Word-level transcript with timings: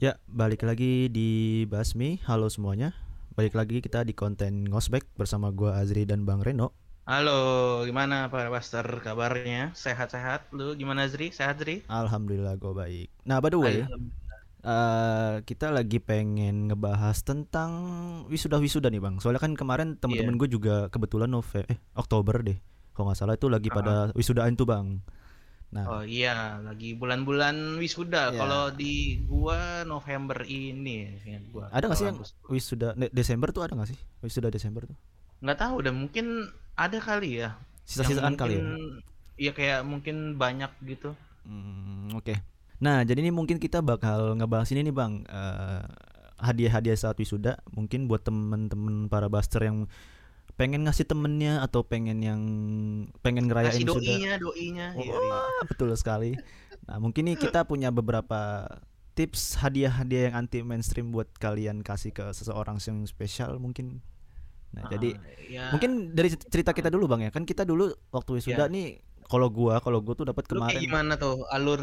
Ya, 0.00 0.16
balik 0.32 0.64
lagi 0.64 1.12
di 1.12 1.28
Basmi. 1.68 2.24
Halo 2.24 2.48
semuanya. 2.48 2.96
Balik 3.36 3.52
lagi 3.52 3.84
kita 3.84 4.00
di 4.00 4.16
konten 4.16 4.64
Ngosbek 4.64 5.04
bersama 5.12 5.52
gua 5.52 5.76
Azri 5.76 6.08
dan 6.08 6.24
Bang 6.24 6.40
Reno. 6.40 6.72
Halo, 7.04 7.84
gimana 7.84 8.32
Pak 8.32 8.48
Pastor 8.48 9.04
kabarnya? 9.04 9.76
Sehat-sehat? 9.76 10.56
Lu 10.56 10.72
gimana 10.72 11.04
Zri? 11.04 11.36
Sehat 11.36 11.60
Zri? 11.60 11.84
Alhamdulillah 11.84 12.56
gue 12.56 12.72
baik. 12.72 13.08
Nah, 13.28 13.44
by 13.44 13.52
the 13.52 13.60
way, 13.60 13.76
eh, 14.64 15.34
kita 15.44 15.68
lagi 15.68 16.00
pengen 16.00 16.72
ngebahas 16.72 17.20
tentang 17.20 17.70
wisuda-wisuda 18.32 18.88
nih 18.88 19.04
Bang. 19.04 19.20
Soalnya 19.20 19.44
kan 19.44 19.52
kemarin 19.52 20.00
teman-teman 20.00 20.40
gue 20.40 20.48
juga 20.48 20.88
kebetulan 20.88 21.28
Nove 21.28 21.68
eh 21.68 21.76
Oktober 21.92 22.40
deh. 22.40 22.56
Kalau 22.96 23.12
nggak 23.12 23.20
salah 23.20 23.36
itu 23.36 23.52
lagi 23.52 23.68
pada 23.68 24.16
wisudaan 24.16 24.56
tuh 24.56 24.64
Bang. 24.64 25.04
Nah, 25.70 25.84
Oh 25.86 26.02
iya, 26.02 26.58
lagi 26.58 26.98
bulan-bulan 26.98 27.78
wisuda. 27.78 28.34
Iya. 28.34 28.38
Kalau 28.42 28.64
di 28.74 29.22
gua 29.22 29.86
November 29.86 30.42
ini, 30.42 31.14
ingat 31.22 31.44
gua. 31.54 31.64
ada 31.70 31.86
nggak 31.86 31.98
sih 31.98 32.06
yang 32.10 32.18
wisuda 32.50 32.88
De- 32.98 33.12
Desember 33.14 33.54
tuh 33.54 33.62
ada 33.62 33.78
nggak 33.78 33.90
sih? 33.94 33.98
Wisuda 34.18 34.50
Desember 34.50 34.82
tuh. 34.90 34.98
Nggak 35.38 35.58
tahu 35.62 35.74
udah 35.86 35.92
mungkin 35.94 36.50
ada 36.74 36.98
kali 36.98 37.38
ya. 37.38 37.54
Sisa-sisaan 37.86 38.34
kali 38.34 38.58
ya. 38.58 38.64
Iya 39.40 39.52
kayak 39.54 39.80
mungkin 39.86 40.34
banyak 40.36 40.74
gitu. 40.90 41.14
Hmm, 41.46 42.12
oke. 42.18 42.34
Nah, 42.82 43.04
jadi 43.06 43.20
ini 43.22 43.30
mungkin 43.30 43.60
kita 43.60 43.80
bakal 43.84 44.36
ngebahas 44.36 44.68
ini 44.72 44.88
nih, 44.88 44.94
Bang. 44.94 45.24
Eh, 45.28 45.82
hadiah-hadiah 46.40 46.96
saat 46.96 47.16
wisuda 47.20 47.60
mungkin 47.76 48.08
buat 48.08 48.24
temen-temen 48.24 49.12
para 49.12 49.28
buster 49.28 49.60
yang 49.60 49.84
pengen 50.60 50.84
ngasih 50.84 51.08
temennya 51.08 51.64
atau 51.64 51.80
pengen 51.80 52.20
yang 52.20 52.40
pengen 53.24 53.48
ngerayain 53.48 53.80
wisuda. 53.80 53.96
doinya, 53.96 54.32
doinya. 54.36 54.86
Iya, 54.92 55.16
iya. 55.16 55.40
Betul 55.64 55.96
sekali. 55.96 56.36
Nah, 56.84 57.00
mungkin 57.00 57.32
nih 57.32 57.40
kita 57.40 57.64
punya 57.64 57.88
beberapa 57.88 58.68
tips 59.16 59.56
hadiah-hadiah 59.56 60.28
yang 60.28 60.34
anti 60.36 60.60
mainstream 60.60 61.08
buat 61.10 61.32
kalian 61.40 61.80
kasih 61.80 62.12
ke 62.12 62.28
seseorang 62.30 62.76
yang 62.84 63.08
spesial 63.08 63.56
mungkin. 63.56 64.04
Nah, 64.70 64.86
jadi 64.86 65.16
Ah, 65.16 65.24
ya. 65.48 65.64
mungkin 65.72 66.12
dari 66.12 66.28
cerita 66.30 66.70
kita 66.70 66.92
dulu, 66.92 67.08
Bang 67.08 67.24
ya. 67.24 67.32
Kan 67.32 67.42
kita 67.42 67.64
dulu 67.64 67.90
waktu 68.12 68.38
wisuda 68.38 68.68
Ya. 68.68 68.70
nih 68.70 69.00
kalau 69.26 69.48
gua, 69.48 69.80
kalau 69.80 69.98
gua 70.04 70.12
tuh 70.12 70.28
dapat 70.28 70.44
Lu 70.46 70.60
kayak 70.60 70.76
kemarin 70.76 70.80
gimana 70.84 71.12
tuh 71.16 71.42
alur 71.48 71.80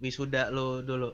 wisuda 0.00 0.48
lu 0.48 0.80
dulu? 0.80 1.12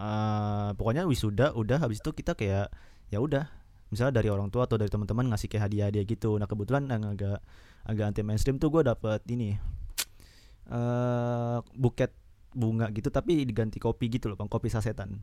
eh 0.00 0.68
pokoknya 0.80 1.04
wisuda 1.04 1.52
udah 1.52 1.76
habis 1.76 2.00
itu 2.00 2.08
kita 2.10 2.32
kayak 2.32 2.72
ya 3.12 3.20
udah 3.20 3.52
misalnya 3.90 4.14
dari 4.16 4.30
orang 4.30 4.48
tua 4.48 4.64
atau 4.64 4.74
dari 4.74 4.88
teman-teman 4.88 5.30
ngasih 5.30 5.46
kayak 5.46 5.66
hadiah-hadiah 5.66 6.04
gitu 6.04 6.38
nah 6.38 6.46
kebetulan 6.46 6.86
yang 6.86 7.04
agak 7.04 7.38
agak 7.82 8.04
anti 8.06 8.22
mainstream 8.22 8.56
tuh 8.56 8.70
gue 8.70 8.82
dapet 8.82 9.20
ini 9.28 9.58
eh 10.70 11.58
buket 11.74 12.14
bunga 12.50 12.90
gitu 12.90 13.10
tapi 13.10 13.42
diganti 13.42 13.78
kopi 13.78 14.06
gitu 14.08 14.26
loh 14.26 14.36
bang 14.36 14.48
kopi 14.48 14.66
sasetan 14.66 15.18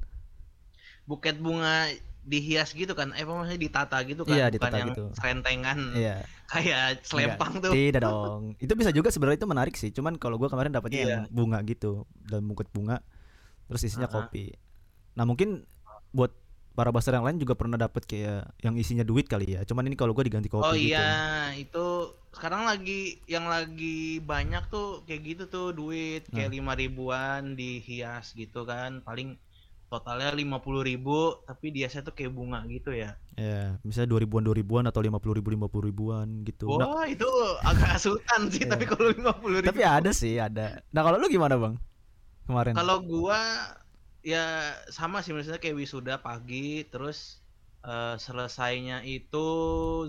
Buket 1.07 1.39
bunga 1.39 1.87
dihias 2.27 2.75
gitu 2.75 2.91
kan? 2.91 3.15
Eh, 3.15 3.23
apa 3.23 3.31
maksudnya 3.31 3.55
ditata 3.55 3.95
gitu 4.03 4.27
kan? 4.27 4.35
Iya, 4.35 4.51
Bukan 4.51 4.55
ditata 4.59 4.75
yang 4.75 4.89
gitu. 4.91 5.03
serentengan 5.15 5.79
iya 5.95 6.15
kayak 6.51 7.07
selempang 7.07 7.63
tuh. 7.63 7.71
tidak 7.71 8.03
dong 8.07 8.59
itu 8.59 8.73
bisa 8.75 8.91
juga 8.91 9.07
sebenarnya 9.07 9.39
itu 9.39 9.47
menarik 9.47 9.75
sih 9.75 9.95
cuman 9.95 10.19
kalau 10.19 10.35
gue 10.35 10.51
kemarin 10.51 10.75
dapetnya 10.75 10.99
Iya. 10.99 11.07
yang 11.07 11.23
bunga 11.31 11.63
gitu 11.63 12.03
dan 12.27 12.43
bungkus 12.43 12.67
bunga 12.67 12.99
terus 13.71 13.87
isinya 13.87 14.07
Ah, 14.07 14.19
ah. 14.19 14.27
kopi 14.27 14.51
nah 15.15 15.23
mungkin 15.23 15.63
buat 16.11 16.35
para 16.77 16.93
baster 16.93 17.17
yang 17.17 17.25
lain 17.25 17.41
juga 17.41 17.57
pernah 17.57 17.73
dapet 17.73 18.05
kayak 18.05 18.53
yang 18.61 18.77
isinya 18.77 19.01
duit 19.01 19.25
kali 19.25 19.57
ya 19.57 19.65
cuman 19.65 19.89
ini 19.89 19.97
kalau 19.97 20.13
gue 20.13 20.29
diganti 20.29 20.45
kopi 20.45 20.61
Oh 20.61 20.77
gitu 20.77 20.93
iya, 20.93 21.49
itu 21.57 21.85
sekarang 22.29 22.69
lagi 22.69 23.17
yang 23.25 23.49
lagi 23.49 24.21
banyak 24.21 24.69
tuh 24.69 25.01
kayak 25.09 25.21
gitu 25.25 25.43
tuh 25.49 25.67
duit 25.73 26.29
kayak 26.29 26.53
Nah. 26.53 26.55
lima 26.61 26.73
ribuan 26.77 27.57
dihias 27.57 28.37
gitu 28.37 28.61
kan, 28.61 29.01
paling 29.01 29.41
totalnya 29.89 30.35
lima 30.37 30.61
puluh 30.61 30.85
ribu 30.85 31.41
tapi 31.49 31.73
dihiasnya 31.73 32.05
tuh 32.05 32.13
kayak 32.13 32.29
bunga 32.29 32.61
gitu 32.69 32.93
ya. 32.93 33.17
Ya, 33.33 33.81
misalnya 33.81 34.13
dua 34.13 34.21
ribuan 34.21 34.45
dua 34.45 34.53
ribuan 34.53 34.85
atau 34.85 35.01
lima 35.01 35.17
puluh 35.17 35.41
ribu 35.41 35.49
lima 35.49 35.65
puluh 35.65 35.89
ribuan 35.89 36.45
gitu. 36.45 36.69
Nah, 36.77 36.93
Wah 36.93 37.05
itu 37.09 37.25
agak 37.65 37.97
sultan 37.97 38.53
sih 38.53 38.69
Iya. 38.69 38.77
tapi 38.77 38.85
kalau 38.85 39.09
lima 39.09 39.33
puluh 39.33 39.65
ribu. 39.65 39.73
tapi 39.73 39.81
ada 39.81 40.13
sih 40.13 40.37
ada. 40.37 40.77
Nah 40.93 41.01
kalau 41.01 41.17
lu 41.17 41.25
gimana 41.25 41.57
bang? 41.57 41.73
Kemarin? 42.45 42.73
Kalau 42.77 43.01
gua 43.01 43.41
ya 44.27 44.75
sama 44.91 45.23
sih 45.23 45.31
misalnya 45.31 45.63
kayak 45.63 45.79
wisuda 45.79 46.19
pagi 46.19 46.83
terus 46.91 47.39
eh, 47.87 48.15
selesainya 48.19 48.97
itu 49.07 49.47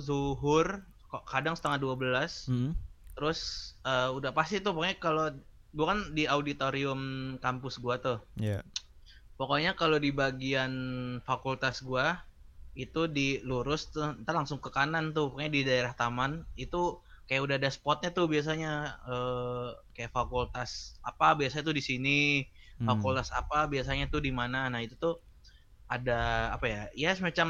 zuhur 0.02 0.82
kok 1.08 1.24
kadang 1.30 1.54
setengah 1.54 1.78
dua 1.78 1.94
belas. 1.94 2.50
Hmm, 2.50 2.74
terus 3.14 3.40
eh, 3.86 4.10
udah 4.10 4.30
pasti 4.34 4.58
tuh 4.58 4.74
pokoknya 4.74 4.96
kalau 4.98 5.26
gua 5.76 5.86
kan 5.94 6.00
di 6.18 6.24
auditorium 6.26 7.00
kampus 7.38 7.78
gua 7.78 7.96
tuh. 8.02 8.18
Ya. 8.34 8.58
pokoknya 9.38 9.78
kalau 9.78 10.02
di 10.02 10.10
bagian 10.10 10.72
fakultas 11.22 11.78
gua 11.86 12.18
itu 12.74 13.06
di 13.10 13.38
lurus 13.46 13.90
tuh 13.94 14.18
ntar 14.22 14.34
langsung 14.38 14.58
ke 14.58 14.70
kanan 14.74 15.14
tuh 15.14 15.30
pokoknya 15.30 15.52
di 15.54 15.62
daerah 15.66 15.94
taman 15.94 16.42
itu 16.58 16.98
kayak 17.30 17.42
udah 17.46 17.56
ada 17.60 17.70
spotnya 17.70 18.10
tuh 18.10 18.26
biasanya 18.26 18.98
eh, 19.06 19.68
kayak 19.94 20.10
fakultas 20.10 20.98
apa 21.06 21.38
biasanya 21.38 21.64
tuh 21.70 21.76
di 21.78 21.84
sini 21.84 22.18
Hmm. 22.78 22.86
fakultas 22.88 23.28
apa 23.40 23.66
biasanya 23.72 24.06
tuh 24.12 24.20
di 24.26 24.32
mana 24.40 24.58
nah 24.72 24.80
itu 24.86 24.94
tuh 25.04 25.14
ada 25.88 26.52
apa 26.56 26.66
ya 26.74 26.82
ya 27.02 27.10
semacam 27.18 27.48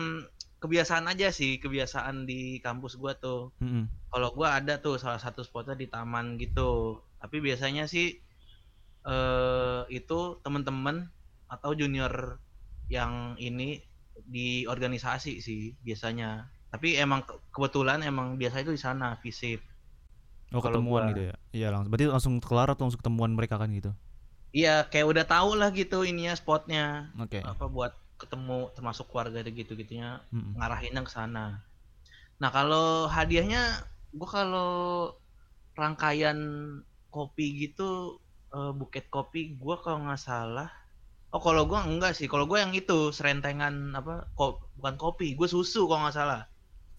kebiasaan 0.63 1.07
aja 1.13 1.29
sih 1.39 1.59
kebiasaan 1.63 2.27
di 2.31 2.59
kampus 2.65 2.95
gua 3.03 3.13
tuh 3.19 3.51
Hmm, 3.61 3.89
kalau 4.13 4.31
gua 4.39 4.49
ada 4.59 4.75
tuh 4.85 4.97
salah 5.03 5.21
satu 5.21 5.43
spotnya 5.47 5.77
di 5.79 5.87
taman 5.95 6.27
gitu 6.43 7.01
tapi 7.23 7.37
biasanya 7.47 7.85
sih 7.95 8.07
eh 9.09 9.81
itu 9.99 10.19
temen-temen 10.45 10.97
atau 11.49 11.71
junior 11.81 12.13
yang 12.93 13.13
ini 13.41 13.81
di 14.35 14.67
organisasi 14.69 15.33
sih 15.47 15.63
biasanya 15.87 16.29
tapi 16.73 16.99
emang 16.99 17.21
ke- 17.25 17.41
kebetulan 17.55 18.05
emang 18.05 18.37
biasa 18.41 18.57
itu 18.65 18.73
di 18.77 18.81
sana 18.87 19.17
visip 19.23 19.61
Oh 20.55 20.61
ketemuan 20.65 21.03
gua- 21.05 21.11
gitu 21.13 21.21
ya? 21.29 21.35
Iya 21.57 21.67
langsung. 21.73 21.91
Berarti 21.93 22.07
langsung 22.15 22.35
kelar 22.41 22.69
atau 22.73 22.83
langsung 22.89 23.01
ketemuan 23.03 23.33
mereka 23.37 23.57
kan 23.61 23.69
gitu? 23.79 23.91
Iya 24.51 24.85
kayak 24.85 25.07
udah 25.07 25.25
tahu 25.25 25.51
lah 25.55 25.69
gitu 25.71 26.03
ininya 26.03 26.33
spotnya 26.33 27.13
Oke. 27.17 27.41
apa 27.41 27.65
buat 27.67 27.93
ketemu 28.17 28.73
termasuk 28.75 29.07
keluarga 29.07 29.45
gitu 29.45 29.73
gitunya 29.73 30.19
Hmm. 30.35 30.57
ngarahinnya 30.59 31.07
ke 31.07 31.13
sana. 31.13 31.63
Nah 32.39 32.51
kalau 32.51 33.07
hadiahnya, 33.07 33.83
gua 34.11 34.29
kalau 34.29 34.71
rangkaian 35.75 36.39
kopi 37.09 37.67
gitu, 37.67 38.19
eh, 38.51 38.73
buket 38.75 39.07
kopi, 39.09 39.55
gua 39.55 39.79
kalau 39.79 40.03
nggak 40.03 40.19
salah, 40.19 40.67
oh 41.31 41.39
kalau 41.39 41.67
gua 41.67 41.87
enggak 41.87 42.15
sih, 42.15 42.27
kalau 42.27 42.47
gua 42.47 42.67
yang 42.67 42.75
itu 42.75 43.11
serentengan 43.11 43.95
apa, 43.95 44.27
ko- 44.35 44.63
bukan 44.79 44.95
kopi, 44.95 45.35
gue 45.35 45.47
susu 45.47 45.87
kalau 45.87 46.07
nggak 46.07 46.17
salah, 46.17 46.41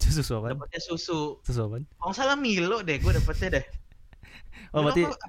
Susu 0.00 0.40
apaan? 0.40 0.56
dapetnya 0.56 0.80
susu. 0.80 1.40
Susu 1.44 1.60
apaan? 1.64 1.84
Kalau 1.84 2.08
nggak 2.08 2.16
salah 2.16 2.36
Milo 2.36 2.80
deh, 2.80 2.96
gue 2.96 3.12
dapetnya 3.12 3.60
deh. 3.60 3.64
Oh 4.72 4.84
berarti 4.84 5.04
apa- 5.04 5.20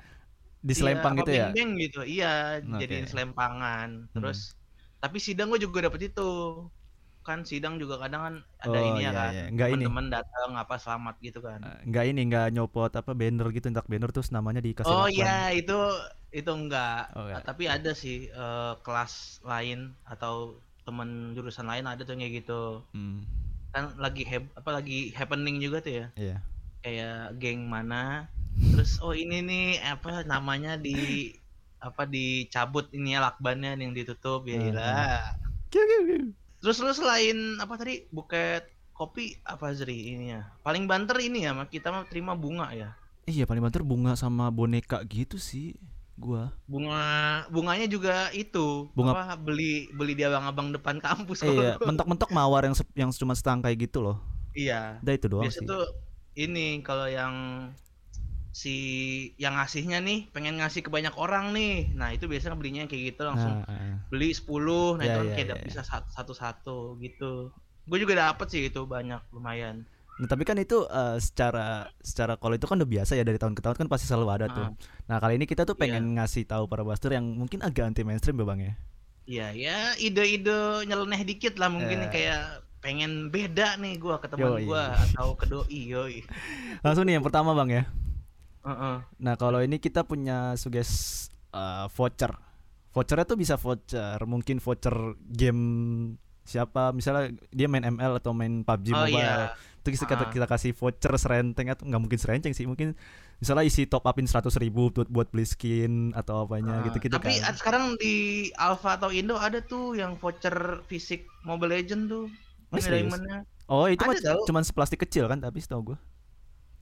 di 0.68 0.74
iya, 0.78 0.78
selempang 0.80 1.14
apa 1.14 1.22
gitu 1.22 1.32
ya? 1.42 1.48
beng-beng 1.54 1.70
gitu, 1.84 1.98
iya, 2.14 2.28
Oke. 2.62 2.80
jadiin 2.82 3.08
selempangan. 3.12 3.90
Terus, 4.14 4.40
tapi 5.02 5.18
sidang 5.28 5.48
gue 5.52 5.60
juga 5.66 5.80
dapet 5.88 6.02
itu. 6.14 6.22
Kan 7.28 7.40
sidang 7.52 7.74
juga 7.82 7.96
kadang 8.04 8.22
kan 8.28 8.36
ada 8.66 8.80
Oh, 8.82 8.86
ini 8.90 9.00
ya 9.06 9.12
iya, 9.14 9.20
kan, 9.20 9.34
iya. 9.34 9.44
Nggak 9.54 9.70
ini. 9.76 9.86
teman-teman 9.86 10.06
datang 10.16 10.52
apa 10.64 10.76
selamat 10.84 11.16
gitu 11.28 11.40
kan. 11.48 11.62
Eh, 11.62 11.78
Nggak 11.90 12.04
ini 12.10 12.20
nggak 12.30 12.46
nyopot 12.58 12.92
apa 13.00 13.12
banner 13.22 13.48
gitu 13.56 13.66
entak 13.72 13.86
banner 13.92 14.10
terus 14.14 14.30
namanya 14.36 14.62
dikasih 14.68 14.90
Oh 14.90 15.02
lakban. 15.02 15.14
iya 15.16 15.54
itu 15.60 15.74
itu 16.38 16.50
enggak. 16.60 17.14
Oh, 17.16 17.22
enggak. 17.28 17.42
Ah, 17.42 17.44
Tapi 17.50 17.64
ada 17.76 17.92
sih 18.02 18.16
eh, 18.32 18.74
kelas 18.86 19.14
lain 19.52 19.80
atau 20.14 20.34
temen 20.86 21.10
jurusan 21.38 21.68
lain 21.72 21.86
ada 21.92 22.02
tuh 22.08 22.16
kayak 22.20 22.34
gitu. 22.42 22.54
Hmm, 22.94 23.22
Kan 23.74 23.96
lagi 24.04 24.24
heb 24.32 24.44
apa 24.60 24.70
lagi 24.78 25.16
happening 25.16 25.56
juga 25.64 25.78
tuh 25.86 25.94
ya. 26.00 26.06
Iya. 26.18 26.42
Kayak 26.84 27.38
geng 27.42 27.62
mana. 27.70 28.28
Terus 28.60 28.92
oh 29.04 29.14
ini 29.16 29.38
nih 29.44 29.66
apa 29.84 30.24
namanya 30.24 30.76
di 30.80 31.30
apa 31.82 32.06
dicabut 32.06 32.86
ini 32.94 33.18
ya 33.18 33.20
lakbannya 33.26 33.74
yang 33.82 33.92
ditutup 33.98 34.46
ya 34.46 34.58
Hmm, 34.58 34.74
kiu, 35.72 35.82
kiu. 35.82 36.22
Terus 36.62 36.78
lu 36.84 36.94
selain 36.94 37.58
apa 37.58 37.74
tadi 37.80 38.06
buket 38.14 38.64
kopi 38.94 39.34
apa 39.42 39.74
Zri 39.74 40.14
ini 40.14 40.30
ya? 40.38 40.46
Paling 40.62 40.86
banter 40.86 41.18
ini 41.18 41.48
ya 41.48 41.52
kita 41.66 41.90
mah 41.90 42.06
terima 42.06 42.38
bunga 42.38 42.70
ya. 42.72 42.90
Iya 43.26 43.46
paling 43.50 43.64
banter 43.66 43.82
bunga 43.82 44.14
sama 44.18 44.50
boneka 44.54 45.02
gitu 45.10 45.38
sih 45.42 45.74
gua. 46.22 46.54
bunga 46.70 47.02
bunganya 47.50 47.90
juga 47.90 48.30
itu 48.30 48.88
Bunga- 48.94 49.18
apa 49.18 49.34
beli 49.42 49.90
beli 49.98 50.14
di 50.14 50.22
abang-abang 50.22 50.70
depan 50.70 51.02
kampus 51.02 51.42
iya, 51.42 51.76
mentok-mentok 51.88 52.30
mawar 52.30 52.62
yang 52.70 52.76
yang 52.94 53.10
cuma 53.10 53.34
setangkai 53.34 53.74
gitu 53.74 54.06
loh. 54.06 54.18
iya 54.54 55.02
Udah 55.02 55.14
itu 55.18 55.28
doang 55.32 55.50
biasa 55.50 55.60
sih. 55.60 55.68
tuh 55.68 55.84
ini 56.38 56.80
kalau 56.86 57.10
yang 57.10 57.34
si 58.52 58.76
yang 59.36 59.56
ngasihnya 59.56 60.00
nih 60.00 60.28
pengen 60.30 60.60
ngasih 60.60 60.84
ke 60.84 60.90
banyak 60.90 61.16
orang 61.16 61.52
nih 61.52 61.96
nah 61.96 62.12
itu 62.12 62.28
biasanya 62.28 62.54
belinya 62.54 62.84
kayak 62.84 63.16
gitu 63.16 63.22
langsung 63.24 63.64
Nah, 63.64 63.72
eh. 63.72 63.96
beli 64.08 64.32
10 64.32 65.00
nah 65.00 65.04
Ya, 65.04 65.08
itu 65.08 65.18
kan 65.18 65.26
ya, 65.26 65.34
kayak 65.34 65.40
ya, 65.40 65.52
dap- 65.56 65.60
ya. 65.60 65.68
bisa 65.68 65.82
sat- 65.82 66.12
satu-satu 66.12 66.78
gitu 67.00 67.56
gue 67.82 67.98
juga 67.98 68.14
dapet 68.20 68.48
sih 68.48 68.68
itu 68.68 68.84
banyak 68.84 69.20
lumayan 69.32 69.88
Nah, 70.12 70.30
tapi 70.30 70.46
kan 70.46 70.54
itu 70.56 70.86
eh, 70.86 71.18
secara 71.18 71.90
secara 71.98 72.38
kalau 72.38 72.54
itu 72.54 72.70
kan 72.70 72.78
udah 72.78 72.86
biasa 72.86 73.18
ya 73.18 73.26
dari 73.26 73.42
tahun 73.42 73.58
ke 73.58 73.64
tahun 73.64 73.74
kan 73.76 73.88
pasti 73.90 74.06
selalu 74.06 74.28
ada 74.30 74.46
tuh. 74.48 74.70
Ah. 74.70 74.72
Nah, 75.10 75.18
kali 75.18 75.34
ini 75.34 75.50
kita 75.50 75.66
tuh 75.66 75.74
Iya. 75.74 75.82
pengen 75.82 76.14
ngasih 76.14 76.46
tahu 76.46 76.70
para 76.70 76.86
buster 76.86 77.10
yang 77.10 77.26
mungkin 77.26 77.58
agak 77.60 77.90
anti 77.90 78.06
mainstream 78.06 78.38
ya, 78.38 78.46
Bang 78.46 78.60
ya. 78.62 78.74
Iya, 79.26 79.48
ya 79.56 79.78
ide-ide 79.98 80.86
nyeleneh 80.86 81.26
dikit 81.26 81.58
lah 81.58 81.74
mungkin 81.74 82.06
Eh. 82.06 82.10
kayak 82.12 82.44
pengen 82.82 83.30
beda 83.30 83.78
nih 83.78 83.98
gua 83.98 84.18
ke 84.18 84.30
teman 84.30 84.62
gua 84.62 84.94
atau 84.94 85.34
ke 85.34 85.46
doi, 85.48 85.80
yoi. 85.90 86.22
Langsung 86.86 87.06
nih 87.06 87.18
yang 87.18 87.26
pertama 87.26 87.54
bang 87.54 87.70
ya. 87.72 87.84
Heeh. 88.62 88.96
Nah 89.18 89.34
kalau 89.36 89.60
ini 89.60 89.78
kita 89.78 90.04
punya 90.04 90.54
suges 90.56 90.90
uh, 91.52 91.90
voucher. 91.90 92.32
Vouchernya 92.92 93.24
tuh 93.24 93.40
bisa 93.40 93.56
voucher, 93.56 94.20
mungkin 94.26 94.60
voucher 94.60 94.94
game 95.24 95.64
siapa 96.42 96.90
misalnya 96.92 97.32
dia 97.50 97.70
main 97.70 97.86
ML 97.86 98.18
atau 98.18 98.34
main 98.34 98.62
PUBG 98.62 98.88
Oh 98.92 99.06
Mobile. 99.06 99.16
iya. 99.16 99.56
Itu 99.82 99.96
kita, 99.96 100.14
Ah. 100.14 100.30
kita 100.30 100.46
kasih 100.46 100.76
voucher 100.76 101.14
serenteng 101.16 101.72
atau 101.72 101.88
nggak 101.88 102.02
mungkin 102.02 102.20
serenteng 102.20 102.52
sih, 102.52 102.68
mungkin 102.68 102.94
misalnya 103.40 103.64
isi 103.64 103.88
top 103.88 104.06
upin 104.06 104.28
100 104.28 104.54
ribu 104.60 104.92
buat 104.92 105.10
buat 105.10 105.28
beli 105.32 105.48
skin 105.48 106.12
atau 106.14 106.46
apanya 106.46 106.82
Ah, 106.82 106.86
gitu 106.86 107.02
gitu 107.02 107.14
Tapi 107.16 107.40
kan. 107.40 107.54
sekarang 107.56 107.84
di 107.98 108.14
Alpha 108.54 108.94
atau 108.94 109.10
Indo 109.10 109.40
ada 109.40 109.58
tuh 109.58 109.96
yang 109.96 110.20
voucher 110.20 110.54
fisik 110.86 111.26
Mobile 111.42 111.80
Legend 111.80 112.04
tuh. 112.06 112.26
Oh, 112.70 112.78
diamondnya. 112.78 113.42
Oh 113.66 113.88
itu 113.88 114.04
mah 114.04 114.16
cuman 114.44 114.62
seplastik 114.62 115.00
kecil 115.00 115.26
kan 115.26 115.40
tapi 115.40 115.58
setahu 115.58 115.96
gue. 115.96 115.98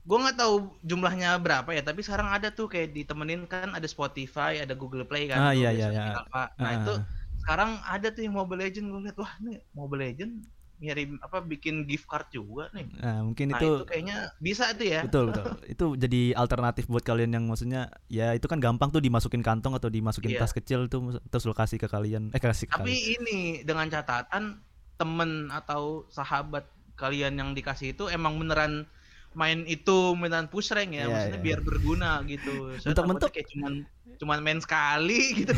Gue 0.00 0.16
nggak 0.16 0.36
tahu 0.40 0.54
jumlahnya 0.80 1.36
berapa 1.36 1.68
ya, 1.70 1.84
tapi 1.84 2.00
sekarang 2.00 2.32
ada 2.32 2.48
tuh 2.48 2.66
kayak 2.66 2.96
ditemenin 2.96 3.44
kan 3.44 3.76
ada 3.76 3.84
Spotify, 3.84 4.56
ada 4.64 4.72
Google 4.72 5.04
Play 5.04 5.28
kan. 5.28 5.38
Ah, 5.38 5.52
iya, 5.52 5.70
iya, 5.70 5.92
di 5.92 5.96
iya. 5.96 6.16
Alpha. 6.16 6.48
Nah 6.56 6.68
Ah. 6.68 6.74
itu 6.80 6.92
sekarang 7.40 7.70
ada 7.84 8.08
tuh 8.08 8.22
yang 8.24 8.34
Mobile 8.36 8.60
Legend 8.64 8.86
gue 8.88 9.00
lihat 9.04 9.16
wah 9.16 9.32
nih 9.40 9.60
Mobile 9.72 10.02
Legend 10.08 10.32
ngirim 10.80 11.20
apa 11.20 11.44
bikin 11.44 11.84
gift 11.84 12.08
card 12.08 12.32
juga 12.32 12.72
nih. 12.72 12.88
Nah 12.96 13.20
mungkin 13.20 13.52
Nah 13.52 13.60
itu 13.60 13.68
itu, 13.68 13.84
kayaknya 13.84 14.16
bisa 14.40 14.72
tuh 14.72 14.86
ya. 14.88 15.00
betul 15.04 15.24
betul 15.28 15.44
itu 15.68 15.86
jadi 16.00 16.20
alternatif 16.32 16.88
buat 16.88 17.04
kalian 17.04 17.36
yang 17.36 17.44
maksudnya 17.44 17.92
ya 18.08 18.32
itu 18.32 18.48
kan 18.48 18.56
gampang 18.56 18.88
tuh 18.88 19.04
dimasukin 19.04 19.44
kantong 19.44 19.76
atau 19.76 19.92
dimasukin 19.92 20.32
Iya. 20.32 20.40
tas 20.40 20.56
kecil 20.56 20.88
tuh 20.88 21.20
terus 21.28 21.44
lo 21.44 21.52
kasih 21.52 21.76
ke 21.76 21.84
kalian 21.84 22.32
eh 22.32 22.40
kasih 22.40 22.64
ke 22.64 22.72
Tapi 22.72 22.88
kalian. 22.96 23.12
ini 23.20 23.38
dengan 23.60 23.92
catatan 23.92 24.64
temen 24.96 25.52
atau 25.52 26.08
sahabat 26.08 26.64
kalian 26.96 27.36
yang 27.36 27.52
dikasih 27.52 27.92
itu 27.92 28.08
emang 28.08 28.40
beneran 28.40 28.88
main 29.32 29.62
itu 29.64 29.96
beneran 30.14 30.46
push 30.46 30.70
rank 30.70 30.90
ya, 30.90 31.04
Iya, 31.04 31.06
maksudnya 31.06 31.38
iya. 31.38 31.46
biar 31.46 31.60
berguna 31.60 32.10
gitu. 32.24 32.74
Soalnya 32.74 32.86
Bentuk-bentuk- 32.98 33.30
kayak 33.30 33.48
cuman 33.48 33.72
cuman 34.18 34.38
main 34.42 34.58
sekali 34.58 35.20
gitu. 35.40 35.54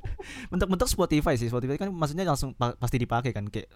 bentuk-bentuk 0.50 0.86
Spotify 0.86 1.34
sih 1.34 1.46
Spotify 1.46 1.76
kan 1.76 1.90
maksudnya 1.90 2.24
langsung 2.24 2.50
pa- 2.52 2.74
pasti 2.74 2.96
dipakai 2.96 3.30
kan 3.30 3.46
kayak 3.46 3.66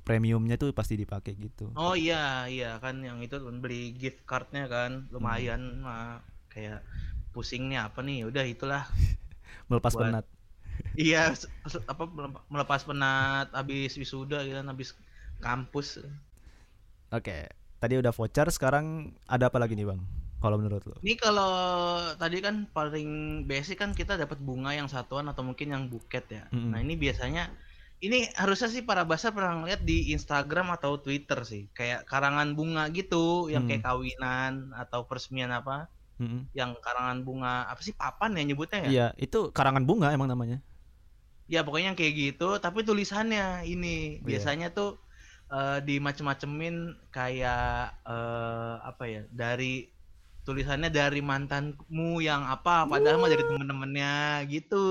premiumnya 0.00 0.56
tuh 0.56 0.72
pasti 0.72 0.96
dipakai 0.96 1.32
gitu. 1.34 1.72
Oh 1.74 1.92
iya, 1.92 2.44
iya 2.44 2.76
kan 2.76 3.00
yang 3.00 3.20
itu 3.20 3.36
kan 3.36 3.56
beli 3.58 3.92
gift 3.92 4.24
cardnya 4.24 4.64
kan 4.66 5.08
lumayan 5.08 5.80
mah 5.80 6.20
kayak 6.48 6.82
pusing 7.30 7.68
nih 7.68 7.80
apa 7.80 8.00
nih 8.00 8.26
udah 8.26 8.44
itulah. 8.44 8.84
Melepas 9.70 9.92
buat- 9.92 10.08
penat. 10.08 10.24
Iya 10.92 11.36
apa 11.86 12.04
melep- 12.04 12.44
melepas 12.48 12.80
penat 12.82 13.52
habis 13.52 13.92
wisuda 13.94 14.40
gitu 14.42 14.56
kan 14.56 14.68
habis 14.68 14.96
kampus. 15.38 16.00
Oke 17.10 17.48
tadi 17.80 17.96
udah 17.96 18.12
voucher 18.12 18.46
sekarang 18.48 19.10
ada 19.24 19.48
apa 19.48 19.56
lagi 19.56 19.72
nih 19.72 19.88
bang 19.88 20.00
kalau 20.38 20.56
menurut 20.56 20.80
lo 20.84 20.96
Ini 21.00 21.14
kalau 21.16 21.52
tadi 22.16 22.40
kan 22.40 22.64
paling 22.70 23.08
basic 23.44 23.76
kan 23.76 23.92
kita 23.92 24.16
dapat 24.16 24.40
bunga 24.40 24.72
yang 24.72 24.88
satuan 24.88 25.28
atau 25.28 25.44
mungkin 25.44 25.68
yang 25.68 25.84
buket 25.86 26.24
ya. 26.28 26.44
Mm-mm. 26.48 26.72
Nah 26.72 26.80
ini 26.80 26.96
biasanya 26.96 27.52
ini 28.00 28.24
harusnya 28.32 28.72
sih 28.72 28.80
para 28.80 29.04
bahasa 29.04 29.28
pernah 29.28 29.60
ngeliat 29.60 29.84
di 29.84 30.16
Instagram 30.16 30.72
atau 30.72 30.96
Twitter 30.96 31.44
sih 31.44 31.68
kayak 31.72 32.08
karangan 32.08 32.56
bunga 32.56 32.88
gitu 32.88 33.52
yang 33.52 33.68
kayak 33.68 33.84
Hmm. 33.84 33.88
kawinan 33.92 34.52
atau 34.72 35.04
peresmian 35.04 35.52
apa 35.52 35.92
Mm-mm. 36.16 36.48
yang 36.56 36.72
karangan 36.80 37.20
bunga 37.20 37.68
apa 37.68 37.80
sih 37.80 37.92
papan 37.92 38.32
ya 38.32 38.42
nyebutnya 38.44 38.80
ya? 38.80 38.88
iya 38.88 39.06
itu 39.20 39.52
karangan 39.52 39.84
bunga 39.84 40.08
emang 40.08 40.28
namanya 40.28 40.64
Ya 41.50 41.60
pokoknya 41.60 41.92
yang 41.92 41.98
kayak 41.98 42.14
gitu 42.16 42.56
tapi 42.56 42.80
tulisannya 42.80 43.68
ini 43.68 44.16
Iya. 44.16 44.24
biasanya 44.24 44.72
tuh 44.72 44.96
eh, 45.50 45.78
dimacem-macemin 45.84 46.94
kayak 47.10 47.98
eh, 48.06 48.74
apa 48.86 49.04
ya 49.06 49.22
dari 49.30 49.90
tulisannya 50.46 50.88
dari 50.88 51.20
mantanmu 51.20 52.24
yang 52.24 52.48
apa 52.48 52.88
padahal 52.88 53.20
mah 53.20 53.30
dari 53.30 53.44
temen-temennya 53.44 54.46
gitu. 54.48 54.86